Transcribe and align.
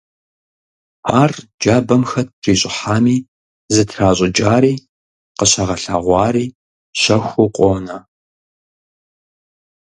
Ар 1.21 1.31
джабэм 1.59 2.03
хэт 2.09 2.29
трищӀыхьами, 2.41 3.15
зытращӀыкӀари 3.73 4.73
къыщыгъэлъэгъуари 5.37 6.45
щэхуу 7.01 7.49
къонэ. 7.55 7.97